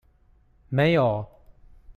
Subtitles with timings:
[0.73, 1.29] 沒有